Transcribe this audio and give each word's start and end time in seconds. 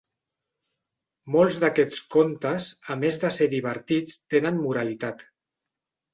Molts 1.35 1.59
d'aquests 1.63 1.99
contes, 2.15 2.71
a 2.95 2.99
més 3.03 3.21
de 3.25 3.33
ser 3.37 3.49
divertits, 3.53 4.19
tenen 4.37 4.61
moralitat. 4.65 5.25